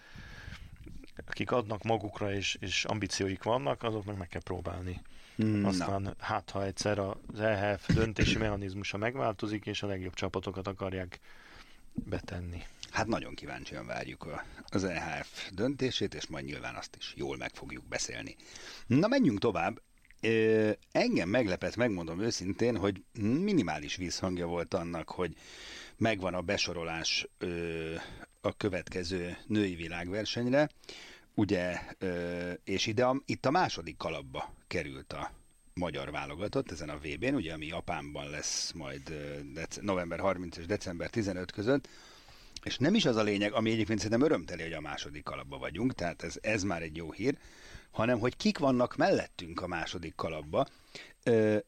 [1.27, 5.03] akik adnak magukra és, és ambícióik vannak, azoknak meg kell próbálni.
[5.43, 10.67] Mm, Aztán Na, hát, ha egyszer az EHF döntési mechanizmusa megváltozik, és a legjobb csapatokat
[10.67, 11.21] akarják
[11.93, 12.63] betenni.
[12.91, 17.85] hát nagyon kíváncsian várjuk az EHF döntését, és majd nyilván azt is jól meg fogjuk
[17.85, 18.37] beszélni.
[18.87, 19.81] Na, menjünk tovább.
[20.25, 25.37] Ö, engem meglepett, megmondom őszintén, hogy minimális vízhangja volt annak, hogy
[25.97, 27.95] megvan a besorolás ö,
[28.41, 30.69] a következő női világversenyre,
[31.35, 35.33] ugye, ö, és ide a, itt a második kalapba került a
[35.75, 39.15] magyar válogatott ezen a VB-n, ugye, ami Japánban lesz majd
[39.53, 41.89] dec- november 30 és december 15 között,
[42.63, 45.95] és nem is az a lényeg, ami egyébként szerintem örömteli, hogy a második kalapba vagyunk,
[45.95, 47.39] tehát ez, ez már egy jó hír,
[47.93, 50.67] hanem hogy kik vannak mellettünk a második kalapba.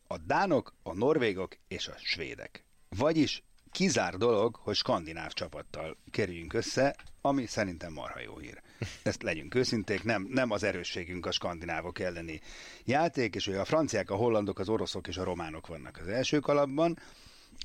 [0.07, 2.65] A dánok, a norvégok és a svédek.
[2.89, 8.63] Vagyis kizár dolog, hogy skandináv csapattal kerüljünk össze, ami szerintem marha jó hír.
[9.03, 12.41] Ezt legyünk őszinték, nem, nem az erősségünk a skandinávok elleni
[12.85, 16.39] játék, és hogy a franciák, a hollandok, az oroszok és a románok vannak az első
[16.39, 16.99] kalapban,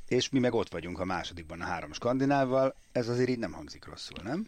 [0.07, 3.85] és mi meg ott vagyunk a másodikban a három skandinávval, ez azért így nem hangzik
[3.85, 4.47] rosszul, nem?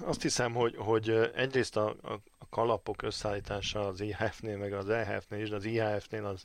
[0.00, 5.48] Azt hiszem, hogy, hogy egyrészt a, a, kalapok összeállítása az IHF-nél, meg az EHF-nél is,
[5.48, 6.44] de az IHF-nél az,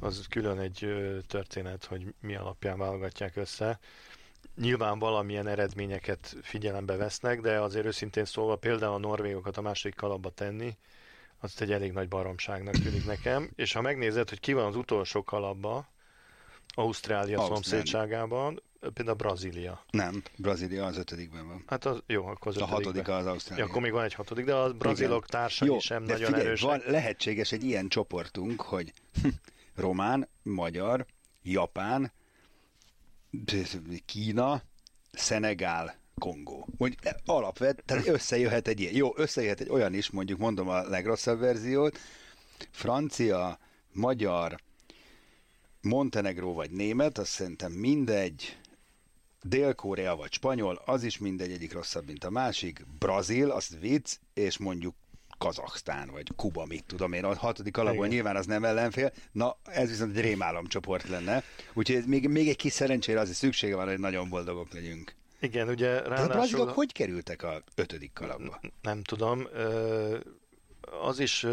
[0.00, 0.86] az külön egy
[1.26, 3.78] történet, hogy mi alapján válogatják össze.
[4.56, 10.30] Nyilván valamilyen eredményeket figyelembe vesznek, de azért őszintén szólva például a norvégokat a második kalapba
[10.30, 10.76] tenni,
[11.38, 13.50] az egy elég nagy baromságnak tűnik nekem.
[13.56, 15.88] És ha megnézed, hogy ki van az utolsó kalapba,
[16.74, 17.54] Ausztrália Ausztrália.
[17.54, 18.62] szomszédságában,
[18.94, 19.84] például Brazília.
[19.90, 21.64] Nem, Brazília az ötödikben van.
[21.66, 23.64] Hát az, jó, akkor az A hatodik az Ausztrália.
[23.64, 25.40] Ja, akkor még van egy hatodik, de a brazilok Igen.
[25.40, 26.68] társai Jó, sem de nagyon figyelj, erősek.
[26.68, 28.92] Van lehetséges egy ilyen csoportunk, hogy
[29.74, 31.06] román, magyar,
[31.42, 32.12] japán,
[34.06, 34.62] Kína,
[35.12, 36.68] Szenegál, Kongó.
[36.78, 38.94] Hogy alapvet, tehát összejöhet egy ilyen.
[38.94, 41.98] Jó, összejöhet egy olyan is, mondjuk mondom a legrosszabb verziót,
[42.70, 43.58] francia,
[43.92, 44.60] magyar,
[45.82, 48.58] Montenegró vagy német, azt szerintem mindegy,
[49.42, 52.86] Dél-Korea vagy spanyol, az is mindegy, egyik rosszabb, mint a másik.
[52.98, 54.94] Brazil, az vicc, és mondjuk
[55.38, 58.14] Kazaksztán, vagy Kuba, mit tudom én, a hatodik alapból Igen.
[58.14, 59.12] nyilván az nem ellenfél.
[59.32, 61.42] Na, ez viszont egy rémálomcsoport lenne.
[61.72, 65.14] Úgyhogy még, még egy kis szerencsére azért szüksége van, hogy nagyon boldogok legyünk.
[65.40, 68.60] Igen, ugye De a brazilok ráadásul hogy kerültek a ötödik kalapba?
[68.82, 69.46] nem tudom,
[71.02, 71.46] az is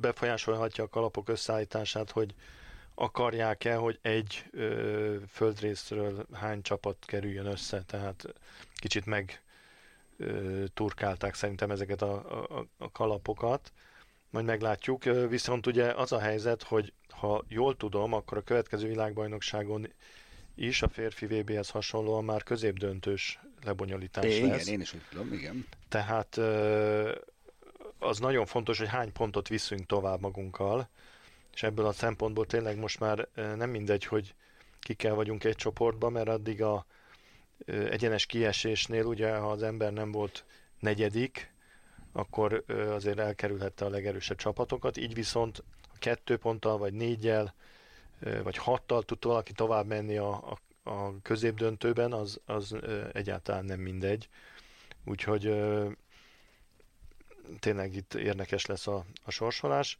[0.00, 2.34] befolyásolhatja a kalapok összeállítását, hogy
[2.94, 8.24] akarják-e, hogy egy ö, földrészről hány csapat kerüljön össze, tehát
[8.74, 9.42] kicsit meg
[10.16, 12.14] ö, turkálták szerintem ezeket a,
[12.58, 13.72] a, a kalapokat,
[14.30, 15.04] majd meglátjuk.
[15.04, 19.92] Viszont ugye az a helyzet, hogy ha jól tudom, akkor a következő világbajnokságon
[20.54, 24.62] is a férfi VB-hez hasonlóan már középdöntős lebonyolítás É, lesz.
[24.62, 25.66] igen, én is úgy tudom, igen.
[25.88, 27.12] Tehát ö,
[27.98, 30.88] az nagyon fontos, hogy hány pontot viszünk tovább magunkkal,
[31.54, 34.34] és ebből a szempontból tényleg most már nem mindegy, hogy
[34.80, 36.86] kikkel vagyunk egy csoportban, mert addig a
[37.66, 40.44] egyenes kiesésnél, ugye, ha az ember nem volt
[40.78, 41.52] negyedik,
[42.12, 45.62] akkor azért elkerülhette a legerősebb csapatokat, így viszont
[45.94, 47.54] a kettő ponttal, vagy négyel,
[48.42, 50.30] vagy hattal tud valaki tovább menni a,
[50.82, 52.76] a, a középdöntőben, az, az
[53.12, 54.28] egyáltalán nem mindegy.
[55.04, 55.54] Úgyhogy
[57.60, 59.98] tényleg itt érdekes lesz a, a sorsolás.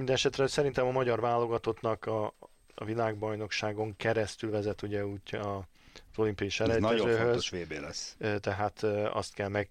[0.00, 2.34] Mindenesetre szerintem a magyar válogatottnak a,
[2.74, 8.16] a világbajnokságon keresztül vezet ugye úgy a, az olimpiai Nagyon fontos selejtezőhöz, VB lesz.
[8.40, 8.82] Tehát
[9.12, 9.70] azt kell meg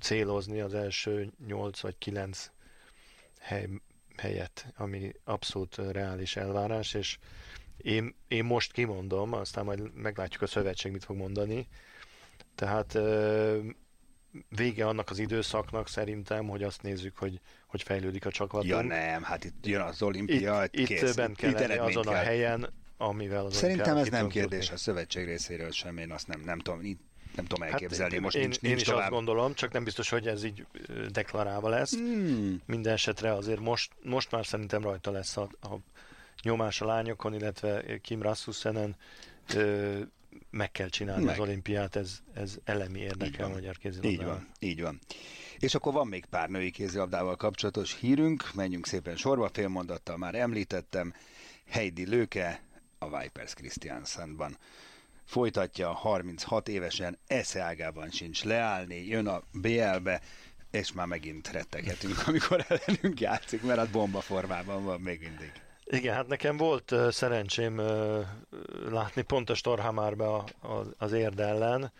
[0.00, 2.50] célozni az első 8 vagy 9
[3.38, 3.68] hely,
[4.16, 7.18] helyet, ami abszolút reális elvárás, és
[7.76, 11.68] én, én most kimondom, aztán majd meglátjuk a szövetség mit fog mondani.
[12.54, 12.98] Tehát
[14.48, 17.40] vége annak az időszaknak szerintem, hogy azt nézzük, hogy
[17.76, 18.70] hogy fejlődik a csapatunk.
[18.70, 21.02] Ja nem, hát itt jön az olimpia, itt, kész.
[21.02, 22.24] itt bent kell lenni eredményt azon a kell.
[22.24, 24.74] helyen, amivel az Szerintem ez nem kérdés jutni.
[24.74, 26.96] a szövetség részéről sem, én azt nem, nem tudom, így
[27.34, 29.02] nem tudom elképzelni, Hát most én, nincs, én nincs is tovább.
[29.02, 30.66] azt gondolom, csak nem biztos, hogy ez így
[31.10, 31.96] deklarálva lesz.
[31.96, 32.60] Hmm.
[32.66, 35.74] Minden esetre azért most, most már szerintem rajta lesz a, a
[36.42, 38.96] nyomás a lányokon, illetve Kim Rasmussenen
[39.54, 39.98] ö,
[40.50, 41.34] meg kell csinálni Meg.
[41.34, 44.26] az olimpiát, ez, ez elemi Így érdeke a magyar Így kézilabdában.
[44.26, 44.98] van, így van.
[45.58, 50.34] És akkor van még pár női kézilabdával kapcsolatos hírünk, menjünk szépen sorba, fél mondattal már
[50.34, 51.14] említettem.
[51.68, 52.60] Heidi Lőke
[52.98, 54.56] a Vipers Christiansenban
[55.24, 60.20] folytatja 36 évesen, esze ágában sincs leállni, jön a BL-be,
[60.70, 65.52] és már megint rettegetünk, amikor ellenünk játszik, mert hát bomba formában van még mindig.
[65.84, 67.80] Igen, hát nekem volt szerencsém
[68.90, 70.26] látni pont a Storhamárbe
[70.98, 71.92] az érd ellen,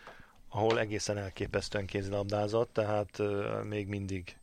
[0.49, 3.21] ahol egészen elképesztően kézilabdázott, tehát
[3.63, 4.35] még mindig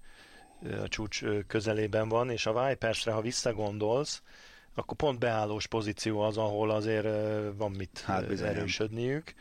[0.83, 4.23] a csúcs közelében van, és a Vipersre, ha visszagondolsz,
[4.75, 7.07] akkor pont beállós pozíció az, ahol azért
[7.57, 8.49] van mit Hát bizony.
[8.49, 9.35] erősödniük.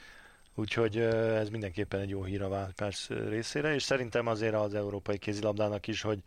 [0.56, 5.88] Úgyhogy ez mindenképpen egy jó hír a Vipers részére, és szerintem azért az európai kézilabdának
[5.88, 6.19] is, hogy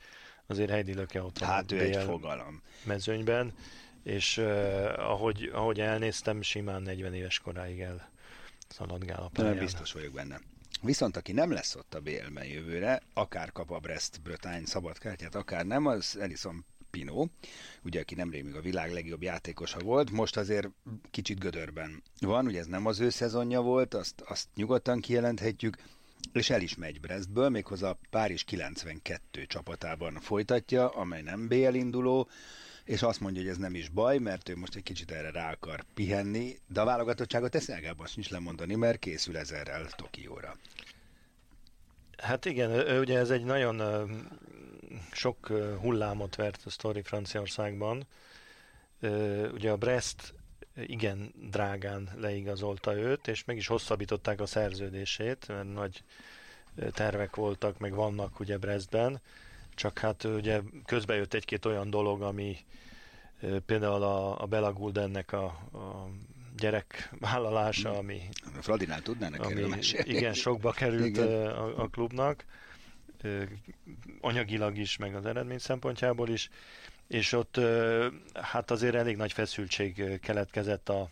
[0.46, 2.62] azért Heidi Löke ott van Hát ő egy fogalom.
[2.85, 3.53] mezőnyben,
[4.03, 4.38] és
[4.96, 8.09] ahogy, ahogy elnéztem, simán 40 éves koráig el
[8.68, 9.59] szaladgál a Nem pályán.
[9.59, 10.40] biztos vagyok benne.
[10.83, 15.66] Viszont aki nem lesz ott a BL-ben jövőre, akár kap a Brest Bretagne szabadkártyát, akár
[15.66, 17.26] nem, az Edison Pino,
[17.83, 20.68] ugye aki nemrég még a világ legjobb játékosa volt, most azért
[21.11, 25.76] kicsit gödörben van, ugye ez nem az ő szezonja volt, azt, azt nyugodtan kijelenthetjük,
[26.33, 32.29] és el is megy Brestből, méghozzá a Párizs 92 csapatában folytatja, amely nem BL induló,
[32.87, 35.53] és azt mondja, hogy ez nem is baj, mert ő most egy kicsit erre rá
[35.53, 40.57] akar pihenni, de a válogatottságot eszelgában sincs lemondani, mert készül ezerrel Tokióra.
[42.18, 43.83] Hát igen, ugye ez egy nagyon
[45.12, 45.46] sok
[45.81, 48.07] hullámot vert a sztori Franciaországban.
[49.53, 50.35] Ugye a Brest
[50.75, 56.03] igen drágán leigazolta őt, és meg is hosszabbították a szerződését, mert nagy
[56.90, 59.20] tervek voltak, meg vannak ugye Brestben,
[59.76, 62.56] csak hát ugye közbe jött egy-két olyan dolog, ami
[63.66, 66.08] például a, a Bela Guldennek a, a
[66.56, 68.20] gyerekvállalása, ami
[68.60, 70.10] Fradinál tudnának erről ami mesélni.
[70.10, 71.46] igen sokba került Igen.
[71.46, 72.44] a, a klubnak,
[74.20, 76.50] anyagilag is, meg az eredmény szempontjából is,
[77.08, 77.60] és ott
[78.34, 81.10] hát azért elég nagy feszültség keletkezett a,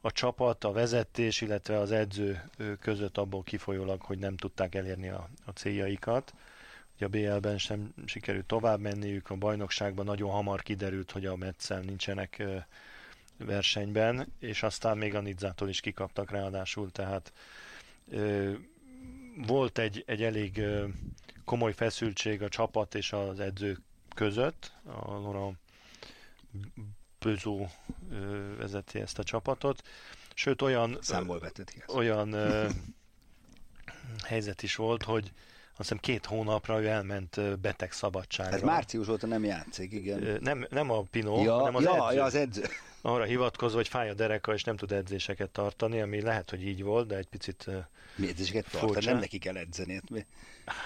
[0.00, 5.28] a csapat, a vezetés, illetve az edző között abból kifolyólag, hogy nem tudták elérni a,
[5.44, 6.34] a céljaikat.
[7.00, 12.42] A BL-ben sem sikerült tovább menniük, a bajnokságban nagyon hamar kiderült, hogy a Metszel nincsenek
[13.36, 17.32] versenyben, és aztán még a Nidzától is kikaptak ráadásul, tehát
[19.36, 20.62] volt egy, egy elég
[21.44, 23.78] komoly feszültség a csapat és az edző
[24.14, 24.72] között.
[24.84, 25.58] A Laurent
[27.18, 27.66] Bözó
[28.56, 29.82] vezeti ezt a csapatot.
[30.34, 32.34] Sőt, olyan, Számból vetett olyan
[34.24, 35.32] helyzet is volt, hogy
[35.76, 38.56] azt hiszem két hónapra ő elment beteg szabadságra.
[38.56, 40.38] Ez március óta nem játszik, igen.
[40.40, 42.62] Nem, nem a Pino, ja, hanem az ja, edző ja, az edző.
[43.06, 46.82] Arra hivatkozva, hogy fáj a dereka, és nem tud edzéseket tartani, ami lehet, hogy így
[46.82, 47.66] volt, de egy picit,
[48.16, 49.10] Mi edzéseket tart, Furcsa.
[49.10, 49.92] nem neki kell edzeni.
[49.94, 50.26] hát mi-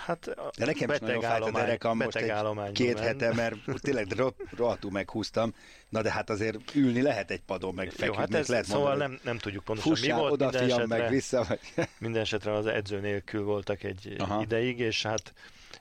[0.07, 3.07] hát a De nekem is nagyon fájt a derekam most beteg egy két ment.
[3.07, 5.55] hete, mert tényleg ro- rohadtul meghúztam.
[5.89, 8.89] Na de hát azért ülni lehet egy padon, meg Jó, feküdni, hát ez, lehet szóval
[8.89, 11.45] mondani, nem, nem tudjuk pontosan mi Fussál volt, oda, minden fiam, esetre, meg vissza.
[11.49, 11.61] Vagy...
[11.99, 14.15] minden esetre az edző nélkül voltak egy.
[14.19, 14.43] Aha.
[14.43, 15.33] ideig, és hát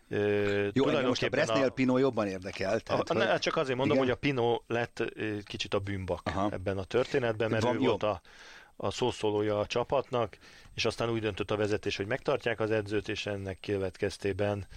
[0.09, 2.79] ö, Jó, engem most a Brestnél Pino jobban érdekel.
[2.79, 4.07] Tehát, a, a, ne, csak azért mondom, igen?
[4.07, 5.03] hogy a Pino lett
[5.43, 6.49] kicsit a bűnbak Aha.
[6.51, 7.85] ebben a történetben, mert Van, ő jó.
[7.85, 8.21] volt a,
[8.75, 10.37] a szószólója a csapatnak,
[10.75, 14.67] és aztán úgy döntött a vezetés, hogy megtartják az edzőt, és ennek következtében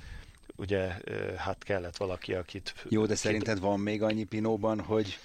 [0.56, 0.94] ugye
[1.36, 2.74] hát kellett valaki, akit...
[2.88, 5.18] Jó, de szerinted van még annyi Pinóban, hogy,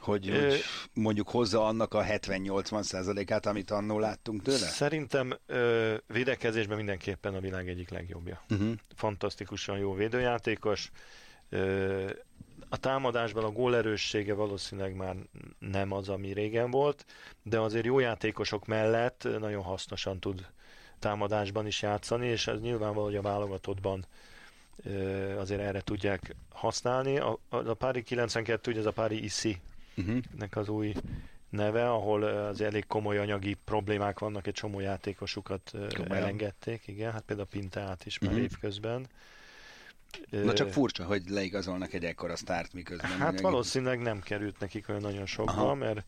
[0.00, 4.58] hogy, Ö- hogy mondjuk hozza annak a 70-80 százalékát, amit annó láttunk tőle?
[4.58, 8.42] Szerintem ö, védekezésben mindenképpen a világ egyik legjobbja.
[8.50, 8.72] Uh-huh.
[8.94, 10.90] Fantasztikusan jó védőjátékos.
[11.48, 12.10] Ö,
[12.68, 15.16] a támadásban a gólerőssége valószínűleg már
[15.58, 17.04] nem az, ami régen volt,
[17.42, 20.46] de azért jó játékosok mellett nagyon hasznosan tud
[20.98, 24.06] támadásban is játszani, és ez nyilvánvaló, hogy a válogatottban
[25.38, 27.18] azért erre tudják használni.
[27.18, 29.60] A, a, a Pári 92, ugye ez a Pári ISI
[29.96, 30.18] uh-huh.
[30.50, 30.94] az új
[31.50, 36.16] neve, ahol az elég komoly anyagi problémák vannak, egy csomó játékosukat Komolyan.
[36.16, 38.44] elengedték, igen, hát például Pintát is már uh-huh.
[38.44, 39.06] évközben.
[40.30, 43.10] Na csak furcsa, hogy leigazolnak egy ekkora sztárt miközben.
[43.10, 43.42] Hát anyagi...
[43.42, 45.74] valószínűleg nem került nekik olyan nagyon sokba, Aha.
[45.74, 46.04] mert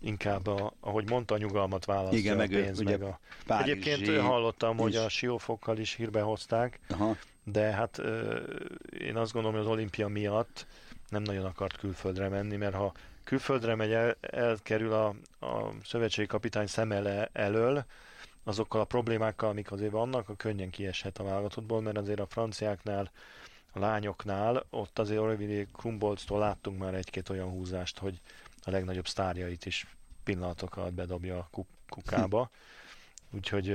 [0.00, 3.20] inkább, a, ahogy mondta, a nyugalmat választja Igen, meg a pénz, meg a...
[3.46, 3.70] Párizsi...
[3.70, 7.16] Egyébként hallottam, hogy a siófokkal is hírbe hozták, Aha.
[7.44, 8.02] de hát
[9.00, 10.66] én azt gondolom, hogy az olimpia miatt
[11.08, 12.92] nem nagyon akart külföldre menni, mert ha
[13.24, 15.06] külföldre megy, el, elkerül a,
[15.46, 17.84] a szövetségi kapitány szemele elől,
[18.44, 23.10] azokkal a problémákkal, amik azért vannak, a könnyen kieshet a válogatottból, mert azért a franciáknál,
[23.72, 28.20] a lányoknál, ott azért Olivier Krumbolctól láttunk már egy-két olyan húzást, hogy
[28.64, 29.86] a legnagyobb sztárjait is
[30.24, 32.50] pillanatokat bedobja a kukába.
[33.30, 33.66] Úgyhogy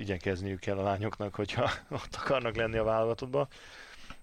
[0.00, 1.70] igyekezniük kell a lányoknak, hogyha
[2.02, 3.48] ott akarnak lenni a válogatottban.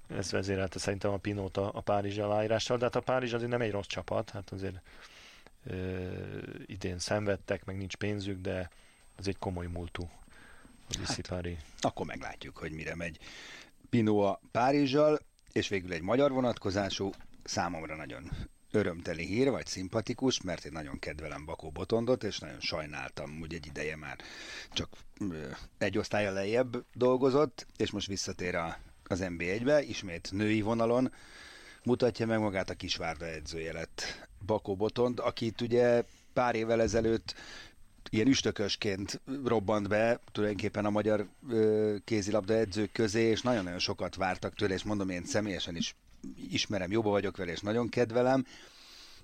[0.10, 3.62] Ez vezérelte szerintem a Pinót a, a Párizsi aláírással, de hát a Párizs azért nem
[3.62, 4.82] egy rossz csapat, hát azért
[5.66, 6.08] ö,
[6.66, 8.70] idén szenvedtek, meg nincs pénzük, de
[9.16, 10.10] ez egy komoly múltú
[10.90, 11.48] a hát,
[11.80, 13.20] Akkor meglátjuk, hogy mire megy
[13.90, 15.20] Pinó a Párizsal,
[15.52, 17.12] és végül egy magyar vonatkozású,
[17.44, 18.32] számomra nagyon
[18.72, 23.66] örömteli hír, vagy szimpatikus, mert én nagyon kedvelem Bakó Botondot, és nagyon sajnáltam, hogy egy
[23.66, 24.18] ideje már
[24.72, 24.90] csak
[25.78, 28.78] egy osztálya lejjebb dolgozott, és most visszatér a
[29.08, 31.12] az NB1-be, ismét női vonalon,
[31.84, 36.04] mutatja meg magát a Kisvárda edzője lett Bakó Botond, akit ugye
[36.34, 37.36] pár évvel ezelőtt
[38.10, 44.56] ilyen üstökösként robbant be tulajdonképpen a magyar ö, kézilabda edzők közé, és nagyon-nagyon sokat vártak
[44.56, 45.96] tőle, és mondom, én személyesen is
[46.50, 48.46] ismerem, jobban vagyok vele, és nagyon kedvelem.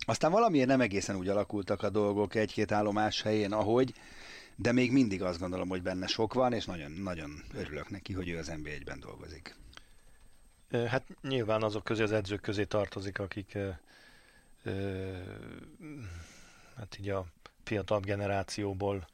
[0.05, 3.93] Aztán valamiért nem egészen úgy alakultak a dolgok egy-két állomás helyén, ahogy,
[4.55, 8.29] de még mindig azt gondolom, hogy benne sok van, és nagyon, nagyon örülök neki, hogy
[8.29, 9.55] ő az NB1-ben dolgozik.
[10.88, 13.57] Hát nyilván azok közé, az edzők közé tartozik, akik
[16.76, 17.26] hát így a
[17.63, 19.07] fiatalabb generációból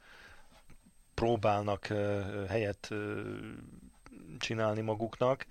[1.14, 1.86] próbálnak
[2.47, 2.89] helyet
[4.38, 5.45] csinálni maguknak.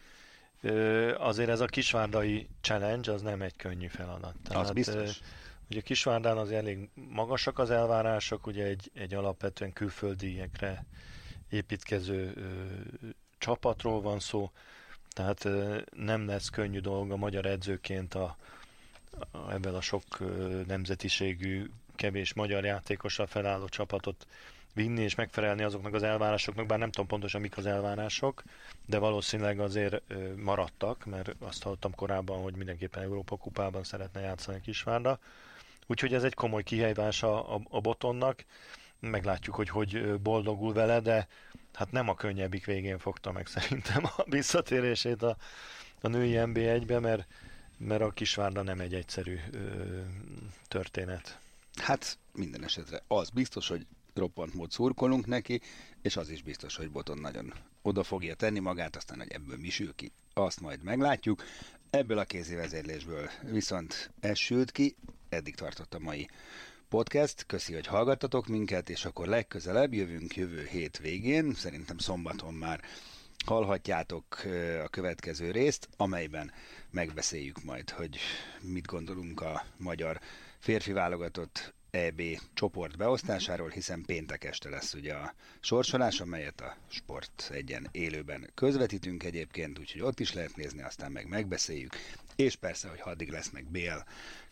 [1.18, 4.34] Azért ez a kisvárdai challenge, az nem egy könnyű feladat.
[4.42, 5.20] Tehát, az biztos.
[5.70, 10.84] Ugye Kisvárdán az elég magasak az elvárások, ugye egy, egy alapvetően külföldiekre
[11.48, 13.06] építkező ö,
[13.38, 14.50] csapatról van szó,
[15.18, 15.48] tehát
[15.96, 18.36] nem lesz könnyű dolga magyar edzőként a,
[19.30, 20.04] a, ebben a sok
[20.66, 24.26] nemzetiségű, kevés magyar játékossal felálló csapatot
[24.74, 28.42] vinni és megfelelni azoknak az elvárásoknak, bár nem tudom pontosan mik az elvárások,
[28.86, 30.02] de valószínűleg azért
[30.36, 35.18] maradtak, mert azt hallottam korábban, hogy mindenképpen Európa kupában szeretne játszani Kisvárda.
[35.86, 38.44] Úgyhogy ez egy komoly kihelyvás a, a, a botonnak,
[39.00, 41.28] meglátjuk, hogy hogy boldogul vele, de
[41.79, 45.37] hát nem a könnyebbik végén fogta meg szerintem a visszatérését a,
[46.01, 47.26] a női NB1-be, mert,
[47.76, 50.01] mert a Kisvárda nem egy egyszerű ö,
[50.68, 51.39] történet.
[51.74, 55.61] Hát minden esetre az biztos, hogy roppant mód szurkolunk neki,
[56.03, 59.70] és az is biztos, hogy Boton nagyon oda fogja tenni magát, aztán, hogy ebből mi
[59.70, 61.43] sül ki, azt majd meglátjuk.
[61.91, 64.39] Ebből a kézi vezérlésből viszont ez
[64.72, 64.97] ki,
[65.29, 66.29] eddig tartott a mai
[66.89, 67.47] podcast.
[67.47, 72.80] Köszi, hogy hallgattatok minket, és akkor legközelebb jövünk jövő hét végén, szerintem szombaton már
[73.47, 74.24] hallhatjátok
[74.84, 76.53] a következő részt, amelyben
[76.91, 78.18] megbeszéljük majd, hogy
[78.61, 80.20] mit gondolunk a magyar
[80.59, 82.22] férfi válogatott EB
[82.55, 89.24] csoport beosztásáról, hiszen péntek este lesz ugye a sorsolás, amelyet a Sport egyen élőben közvetítünk
[89.24, 91.93] egyébként, úgyhogy ott is lehet nézni, aztán meg megbeszéljük,
[92.39, 93.99] és persze, hogy addig lesz meg BL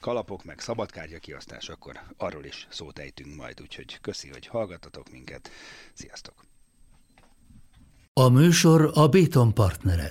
[0.01, 5.51] kalapok, meg szabadkártya kiosztás, akkor arról is szót ejtünk majd, úgyhogy köszi, hogy hallgattatok minket.
[5.93, 6.35] Sziasztok!
[8.13, 10.11] A műsor a Béton partnere.